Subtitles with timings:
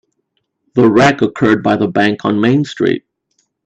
[0.73, 3.05] The wreck occurred by the bank on Main Street.